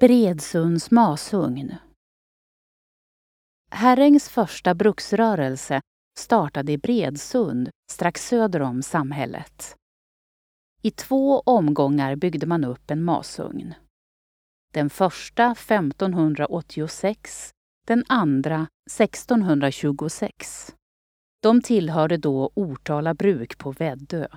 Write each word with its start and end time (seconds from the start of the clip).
Bredsunds 0.00 0.90
masugn 0.90 1.74
Herrängs 3.70 4.28
första 4.28 4.74
bruksrörelse 4.74 5.80
startade 6.18 6.72
i 6.72 6.78
Bredsund 6.78 7.70
strax 7.92 8.28
söder 8.28 8.62
om 8.62 8.82
samhället. 8.82 9.76
I 10.82 10.90
två 10.90 11.40
omgångar 11.40 12.16
byggde 12.16 12.46
man 12.46 12.64
upp 12.64 12.90
en 12.90 13.04
masugn. 13.04 13.74
Den 14.72 14.90
första 14.90 15.52
1586, 15.52 17.50
den 17.86 18.04
andra 18.08 18.66
1626. 18.90 20.74
De 21.42 21.62
tillhörde 21.62 22.16
då 22.16 22.50
Ortala 22.54 23.14
bruk 23.14 23.58
på 23.58 23.72
Väddö. 23.72 24.28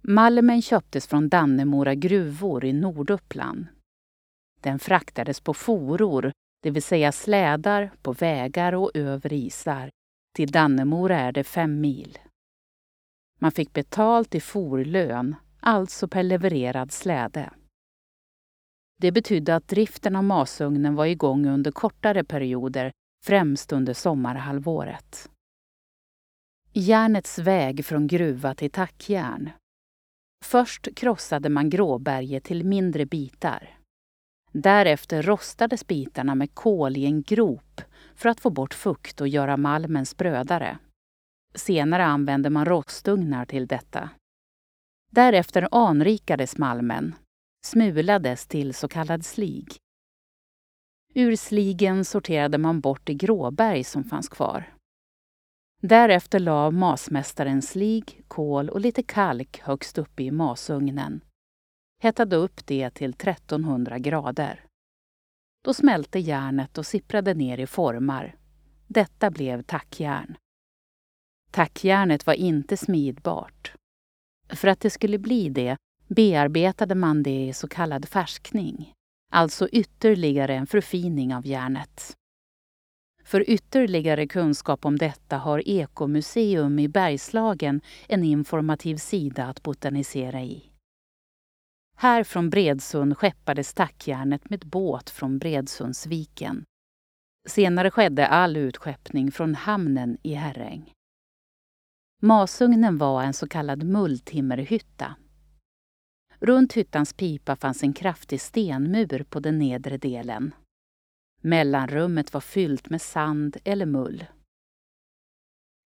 Malmen 0.00 0.62
köptes 0.62 1.06
från 1.06 1.28
Dannemora 1.28 1.94
gruvor 1.94 2.64
i 2.64 2.72
Norduppland. 2.72 3.66
Den 4.64 4.78
fraktades 4.78 5.40
på 5.40 5.54
foror, 5.54 6.32
det 6.62 6.70
vill 6.70 6.82
säga 6.82 7.12
slädar, 7.12 7.92
på 8.02 8.12
vägar 8.12 8.72
och 8.72 8.90
över 8.94 9.32
isar. 9.32 9.90
Till 10.36 10.50
Dannemora 10.50 11.20
är 11.20 11.32
det 11.32 11.44
fem 11.44 11.80
mil. 11.80 12.18
Man 13.40 13.52
fick 13.52 13.72
betalt 13.72 14.34
i 14.34 14.40
forlön, 14.40 15.36
alltså 15.60 16.08
per 16.08 16.22
levererad 16.22 16.92
släde. 16.92 17.50
Det 19.00 19.12
betydde 19.12 19.56
att 19.56 19.68
driften 19.68 20.16
av 20.16 20.24
masugnen 20.24 20.94
var 20.94 21.06
igång 21.06 21.46
under 21.46 21.70
kortare 21.70 22.24
perioder, 22.24 22.92
främst 23.24 23.72
under 23.72 23.94
sommarhalvåret. 23.94 25.30
Järnets 26.72 27.38
väg 27.38 27.84
från 27.84 28.06
gruva 28.06 28.54
till 28.54 28.70
tackjärn. 28.70 29.50
Först 30.44 30.94
krossade 30.96 31.48
man 31.48 31.70
gråberget 31.70 32.44
till 32.44 32.64
mindre 32.64 33.06
bitar. 33.06 33.78
Därefter 34.56 35.22
rostades 35.22 35.86
bitarna 35.86 36.34
med 36.34 36.54
kol 36.54 36.96
i 36.96 37.04
en 37.04 37.22
grop 37.22 37.80
för 38.14 38.28
att 38.28 38.40
få 38.40 38.50
bort 38.50 38.74
fukt 38.74 39.20
och 39.20 39.28
göra 39.28 39.56
malmen 39.56 40.06
sprödare. 40.06 40.78
Senare 41.54 42.04
använde 42.04 42.50
man 42.50 42.64
rostugnar 42.64 43.44
till 43.44 43.66
detta. 43.66 44.10
Därefter 45.10 45.68
anrikades 45.70 46.58
malmen, 46.58 47.14
smulades 47.66 48.46
till 48.46 48.74
så 48.74 48.88
kallad 48.88 49.24
slig. 49.24 49.76
Ur 51.14 51.36
sligen 51.36 52.04
sorterade 52.04 52.58
man 52.58 52.80
bort 52.80 53.02
det 53.04 53.14
gråberg 53.14 53.84
som 53.84 54.04
fanns 54.04 54.28
kvar. 54.28 54.74
Därefter 55.82 56.38
la 56.38 56.70
masmästaren 56.70 57.62
slig, 57.62 58.22
kol 58.28 58.68
och 58.68 58.80
lite 58.80 59.02
kalk 59.02 59.60
högst 59.60 59.98
uppe 59.98 60.22
i 60.22 60.30
masugnen. 60.30 61.20
Hettade 62.04 62.36
upp 62.36 62.66
det 62.66 62.90
till 62.90 63.10
1300 63.10 63.98
grader. 63.98 64.64
Då 65.64 65.74
smälte 65.74 66.18
järnet 66.18 66.78
och 66.78 66.86
sipprade 66.86 67.34
ner 67.34 67.58
i 67.58 67.66
formar. 67.66 68.36
Detta 68.86 69.30
blev 69.30 69.62
tackjärn. 69.62 70.36
Tackjärnet 71.50 72.26
var 72.26 72.34
inte 72.34 72.76
smidbart. 72.76 73.72
För 74.48 74.68
att 74.68 74.80
det 74.80 74.90
skulle 74.90 75.18
bli 75.18 75.48
det 75.48 75.76
bearbetade 76.08 76.94
man 76.94 77.22
det 77.22 77.46
i 77.46 77.52
så 77.52 77.68
kallad 77.68 78.08
färskning, 78.08 78.92
alltså 79.32 79.68
ytterligare 79.68 80.54
en 80.54 80.66
förfining 80.66 81.34
av 81.34 81.46
järnet. 81.46 82.16
För 83.22 83.50
ytterligare 83.50 84.26
kunskap 84.26 84.84
om 84.84 84.98
detta 84.98 85.36
har 85.36 85.68
Ekomuseum 85.68 86.78
i 86.78 86.88
Bergslagen 86.88 87.80
en 88.08 88.24
informativ 88.24 88.96
sida 88.96 89.44
att 89.44 89.62
botanisera 89.62 90.42
i. 90.42 90.73
Här 91.96 92.24
från 92.24 92.50
Bredsund 92.50 93.16
skeppades 93.16 93.74
tackjärnet 93.74 94.50
med 94.50 94.60
båt 94.60 95.10
från 95.10 95.38
Bredsundsviken. 95.38 96.64
Senare 97.46 97.90
skedde 97.90 98.26
all 98.26 98.56
utskeppning 98.56 99.32
från 99.32 99.54
hamnen 99.54 100.18
i 100.22 100.34
Herräng. 100.34 100.92
Masugnen 102.22 102.98
var 102.98 103.22
en 103.22 103.34
så 103.34 103.48
kallad 103.48 103.82
mulltimmerhytta. 103.82 105.16
Runt 106.38 106.72
hyttans 106.72 107.12
pipa 107.12 107.56
fanns 107.56 107.82
en 107.82 107.92
kraftig 107.92 108.40
stenmur 108.40 109.24
på 109.28 109.40
den 109.40 109.58
nedre 109.58 109.96
delen. 109.96 110.54
Mellanrummet 111.40 112.32
var 112.32 112.40
fyllt 112.40 112.90
med 112.90 113.02
sand 113.02 113.56
eller 113.64 113.86
mull. 113.86 114.24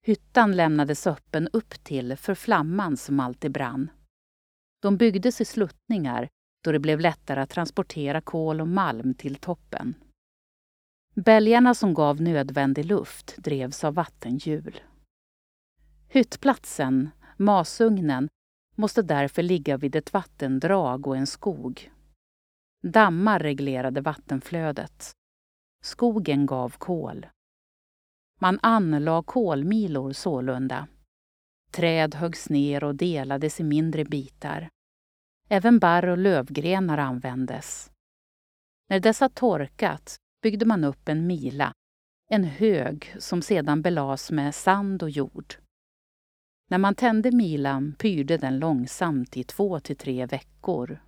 Hyttan 0.06 0.56
lämnades 0.56 1.06
öppen 1.06 1.48
upp 1.52 1.84
till 1.84 2.16
för 2.16 2.34
flamman 2.34 2.96
som 2.96 3.20
alltid 3.20 3.52
brann. 3.52 3.90
De 4.80 4.96
byggdes 4.96 5.40
i 5.40 5.44
sluttningar 5.44 6.28
då 6.64 6.72
det 6.72 6.78
blev 6.78 7.00
lättare 7.00 7.40
att 7.40 7.50
transportera 7.50 8.20
kol 8.20 8.60
och 8.60 8.68
malm 8.68 9.14
till 9.14 9.36
toppen. 9.36 9.94
Bälgarna 11.14 11.74
som 11.74 11.94
gav 11.94 12.20
nödvändig 12.20 12.84
luft 12.84 13.36
drevs 13.36 13.84
av 13.84 13.94
vattenhjul. 13.94 14.80
Hyttplatsen, 16.08 17.10
masugnen, 17.36 18.28
måste 18.74 19.02
därför 19.02 19.42
ligga 19.42 19.76
vid 19.76 19.96
ett 19.96 20.12
vattendrag 20.12 21.06
och 21.06 21.16
en 21.16 21.26
skog. 21.26 21.92
Dammar 22.82 23.38
reglerade 23.40 24.00
vattenflödet. 24.00 25.12
Skogen 25.82 26.46
gav 26.46 26.70
kol. 26.78 27.26
Man 28.40 28.58
anlade 28.62 29.22
kolmilor 29.26 30.12
sålunda. 30.12 30.88
Träd 31.70 32.14
höggs 32.14 32.48
ner 32.48 32.84
och 32.84 32.94
delades 32.94 33.60
i 33.60 33.64
mindre 33.64 34.04
bitar. 34.04 34.68
Även 35.48 35.78
barr 35.78 36.06
och 36.06 36.18
lövgrenar 36.18 36.98
användes. 36.98 37.90
När 38.88 39.00
dessa 39.00 39.28
torkat 39.28 40.16
byggde 40.42 40.66
man 40.66 40.84
upp 40.84 41.08
en 41.08 41.26
mila, 41.26 41.72
en 42.30 42.44
hög 42.44 43.14
som 43.18 43.42
sedan 43.42 43.82
belades 43.82 44.30
med 44.30 44.54
sand 44.54 45.02
och 45.02 45.10
jord. 45.10 45.54
När 46.70 46.78
man 46.78 46.94
tände 46.94 47.30
milan 47.32 47.94
pyrde 47.98 48.36
den 48.36 48.58
långsamt 48.58 49.36
i 49.36 49.44
två 49.44 49.80
till 49.80 49.96
tre 49.96 50.26
veckor. 50.26 51.00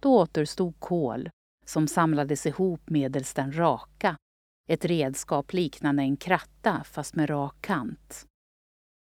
Då 0.00 0.18
återstod 0.18 0.80
kol 0.80 1.30
som 1.66 1.88
samlades 1.88 2.46
ihop 2.46 2.90
medelst 2.90 3.38
en 3.38 3.58
raka, 3.58 4.16
ett 4.68 4.84
redskap 4.84 5.52
liknande 5.52 6.02
en 6.02 6.16
kratta 6.16 6.84
fast 6.84 7.14
med 7.14 7.30
rak 7.30 7.56
kant. 7.60 8.26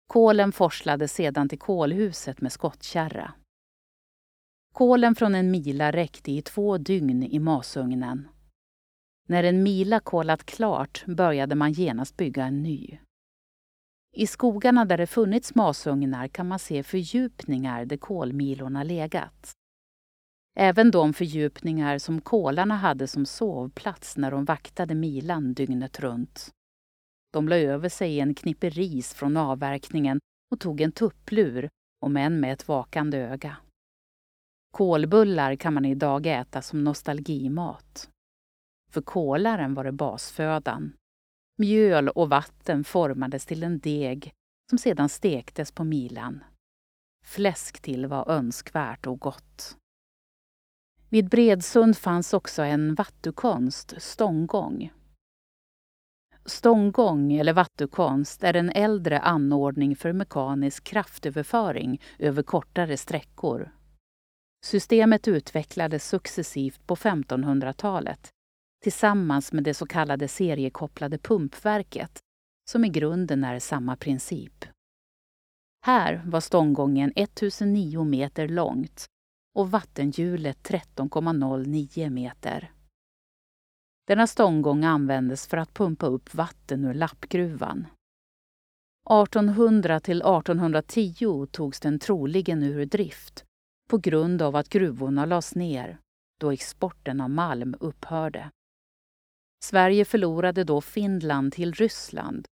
Kolen 0.07 0.53
forslades 0.53 1.13
sedan 1.13 1.49
till 1.49 1.59
kolhuset 1.59 2.41
med 2.41 2.53
skottkärra. 2.53 3.35
Kolen 4.73 5.15
från 5.15 5.35
en 5.35 5.51
mila 5.51 5.93
räckte 5.93 6.33
i 6.33 6.43
två 6.43 6.79
dygn 6.79 7.23
i 7.23 7.39
masugnen. 7.39 8.29
När 9.29 9.45
en 9.45 9.63
mila 9.63 10.01
kolat 10.01 10.45
klart 10.45 11.05
började 11.07 11.55
man 11.55 11.73
genast 11.73 12.17
bygga 12.17 12.45
en 12.45 12.63
ny. 12.63 12.99
I 14.17 14.27
skogarna 14.27 14.85
där 14.85 14.99
det 14.99 15.07
funnits 15.07 15.55
masugnar 15.55 16.29
kan 16.29 16.49
man 16.49 16.59
se 16.59 16.83
fördjupningar 16.83 17.85
där 17.85 17.97
kolmilorna 17.97 18.83
legat. 18.83 19.53
Även 20.57 20.91
de 20.91 21.13
fördjupningar 21.13 21.99
som 21.99 22.21
kolarna 22.21 22.77
hade 22.77 23.07
som 23.07 23.27
sovplats 23.27 24.17
när 24.17 24.31
de 24.31 24.45
vaktade 24.45 24.95
milan 24.95 25.55
dygnet 25.55 26.01
runt. 26.01 26.51
De 27.33 27.49
la 27.49 27.57
över 27.57 27.89
sig 27.89 28.21
en 28.21 28.35
knippe 28.35 28.71
ris 28.71 29.15
från 29.15 29.37
avverkningen 29.37 30.21
och 30.51 30.61
tog 30.61 30.81
en 30.81 30.93
tupplur, 30.93 31.69
om 32.01 32.17
än 32.17 32.41
med 32.41 32.53
ett 32.53 32.69
vakande 32.69 33.19
öga. 33.19 33.57
Kolbullar 34.71 35.57
kan 35.57 35.75
man 35.75 35.85
idag 35.85 36.27
äta 36.27 36.63
som 36.63 36.85
nostalgimat. 36.85 38.11
För 38.91 39.03
kolaren 39.03 39.75
var 39.75 39.85
det 39.85 39.93
basfödan. 39.93 40.93
Mjöl 41.59 42.09
och 42.09 42.29
vatten 42.29 42.85
formades 42.85 43.47
till 43.47 43.63
en 43.63 43.79
deg 43.79 44.33
som 44.71 44.79
sedan 44.79 45.09
stektes 45.09 45.73
på 45.73 45.85
milan. 45.85 46.45
Fläsk 47.25 47.81
till 47.81 48.07
var 48.07 48.31
önskvärt 48.31 49.07
och 49.07 49.21
gott. 49.21 49.77
Vid 51.09 51.29
Bredsund 51.29 51.97
fanns 51.97 52.35
också 52.35 52.63
en 52.63 52.95
vattukonst, 52.95 53.95
stånggång. 53.99 54.93
Stånggång, 56.45 57.33
eller 57.33 57.53
vattukonst, 57.53 58.45
är 58.45 58.57
en 58.57 58.71
äldre 58.71 59.19
anordning 59.19 59.97
för 59.97 60.13
mekanisk 60.13 60.85
kraftöverföring 60.85 62.01
över 62.19 62.43
kortare 62.43 62.97
sträckor. 62.97 63.73
Systemet 64.65 65.29
utvecklades 65.29 66.09
successivt 66.09 66.87
på 66.87 66.97
1500-talet 66.97 68.31
tillsammans 68.83 69.53
med 69.53 69.65
det 69.65 69.75
så 69.75 69.87
kallade 69.87 70.29
seriekopplade 70.29 71.19
pumpverket 71.19 72.21
som 72.71 72.85
i 72.85 72.89
grunden 72.89 73.45
är 73.45 73.59
samma 73.59 73.97
princip. 73.97 74.65
Här 75.85 76.23
var 76.27 76.41
stånggången 76.41 77.13
1009 77.17 78.05
meter 78.05 78.49
långt 78.49 79.07
och 79.55 79.71
vattenhjulet 79.71 80.59
13,09 80.69 82.11
meter. 82.11 82.73
Denna 84.13 84.27
stånggång 84.27 84.85
användes 84.85 85.47
för 85.47 85.57
att 85.57 85.75
pumpa 85.75 86.07
upp 86.07 86.35
vatten 86.35 86.85
ur 86.85 86.95
lappgruvan. 86.95 87.87
1800 89.11 90.01
till 90.01 90.23
1810 90.23 91.47
togs 91.47 91.81
den 91.81 91.99
troligen 91.99 92.63
ur 92.63 92.87
drift 92.87 93.45
på 93.91 93.99
grund 93.99 94.43
av 94.43 94.57
att 94.57 94.69
gruvorna 94.69 95.25
lades 95.25 95.55
ner 95.55 95.99
då 96.41 96.51
exporten 96.51 97.21
av 97.21 97.31
malm 97.31 97.75
upphörde. 97.81 98.51
Sverige 99.65 100.05
förlorade 100.05 100.65
då 100.65 100.81
Finland 100.81 101.53
till 101.53 101.73
Ryssland 101.73 102.47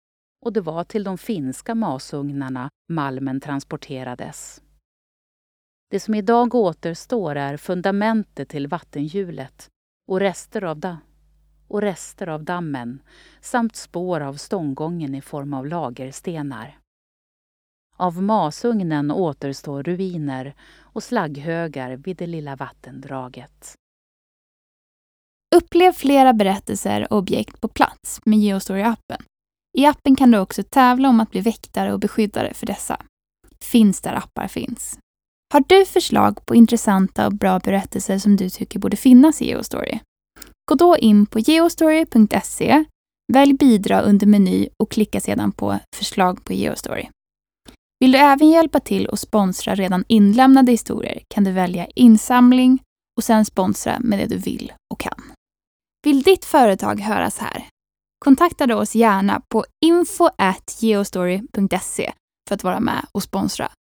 och 0.46 0.54
det 0.54 0.62
var 0.62 0.84
till 0.84 1.04
de 1.04 1.18
finska 1.18 1.76
masugnarna 1.76 2.70
malmen 2.90 3.42
transporterades. 3.42 4.62
Det 5.90 6.00
som 6.00 6.16
idag 6.16 6.56
återstår 6.56 7.36
är 7.36 7.58
fundamentet 7.58 8.50
till 8.50 8.68
vattenhjulet 8.68 9.70
och 10.08 10.20
rester 10.20 10.64
av, 10.64 10.80
det 10.80 10.98
och 11.70 11.82
rester 11.82 12.28
av 12.28 12.44
dammen 12.44 13.02
samt 13.42 13.76
spår 13.76 14.22
av 14.22 14.34
stånggången 14.34 15.16
i 15.16 15.22
form 15.22 15.54
av 15.54 15.68
lagerstenar. 15.68 16.78
Av 17.96 18.24
masugnen 18.24 19.12
återstår 19.12 19.84
ruiner 19.84 20.56
och 20.80 21.04
slagghögar 21.04 21.96
vid 21.96 22.18
det 22.18 22.28
lilla 22.28 22.56
vattendraget. 22.56 23.76
Upplev 25.56 25.94
flera 25.94 26.34
berättelser 26.34 27.14
och 27.14 27.18
objekt 27.18 27.62
på 27.62 27.68
plats 27.68 28.22
med 28.26 28.40
Geostory-appen. 28.40 29.24
I 29.78 29.86
appen 29.86 30.16
kan 30.16 30.32
du 30.32 30.40
också 30.40 30.64
tävla 30.64 31.10
om 31.10 31.20
att 31.20 31.32
bli 31.32 31.42
väktare 31.42 31.94
och 31.94 32.00
beskyddare 32.00 32.54
för 32.54 32.66
dessa. 32.66 33.02
Finns 33.60 34.02
där 34.02 34.14
appar 34.14 34.48
finns. 34.48 35.00
Har 35.54 35.64
du 35.68 35.86
förslag 35.86 36.46
på 36.46 36.56
intressanta 36.56 37.26
och 37.26 37.34
bra 37.34 37.60
berättelser 37.60 38.18
som 38.18 38.36
du 38.36 38.50
tycker 38.50 38.80
borde 38.80 38.98
finnas 38.98 39.42
i 39.42 39.46
Geostory? 39.46 40.00
Gå 40.70 40.76
då 40.76 40.98
in 40.98 41.26
på 41.26 41.40
geostory.se, 41.40 42.86
välj 43.34 43.54
bidra 43.54 44.02
under 44.02 44.28
meny 44.28 44.70
och 44.78 44.92
klicka 44.92 45.20
sedan 45.20 45.52
på 45.52 45.80
förslag 45.96 46.44
på 46.44 46.54
Geostory. 46.54 47.10
Vill 48.00 48.12
du 48.12 48.18
även 48.18 48.50
hjälpa 48.50 48.80
till 48.80 49.08
och 49.08 49.20
sponsra 49.20 49.76
redan 49.76 50.06
inlämnade 50.08 50.72
historier 50.72 51.22
kan 51.28 51.44
du 51.44 51.52
välja 51.52 51.88
insamling 51.96 52.80
och 53.18 53.24
sen 53.24 53.46
sponsra 53.46 54.00
med 54.00 54.20
det 54.20 54.26
du 54.26 54.38
vill 54.38 54.74
och 54.94 55.00
kan. 55.00 55.24
Vill 56.04 56.22
ditt 56.22 56.46
företag 56.46 57.00
höras 57.00 57.38
här? 57.38 57.68
Kontakta 58.26 58.68
då 58.68 58.76
oss 58.76 58.96
gärna 58.96 59.42
på 59.50 59.66
info.geostory.se 59.86 62.14
för 62.48 62.56
att 62.56 62.64
vara 62.64 62.80
med 62.80 63.06
och 63.12 63.24
sponsra 63.24 63.72